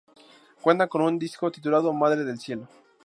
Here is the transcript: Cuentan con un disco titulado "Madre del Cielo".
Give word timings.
Cuentan 0.63 0.89
con 0.89 1.01
un 1.03 1.19
disco 1.19 1.51
titulado 1.51 1.93
"Madre 1.93 2.23
del 2.23 2.39
Cielo". 2.39 2.67